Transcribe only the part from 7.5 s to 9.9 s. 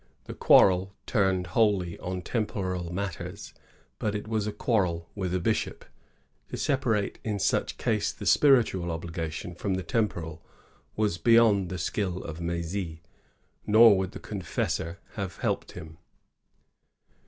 a case the spiritual obligation from the